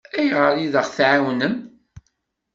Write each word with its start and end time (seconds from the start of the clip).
Ayɣer 0.19 0.55
i 0.57 0.67
d-aɣ-tɛawnem? 0.73 1.55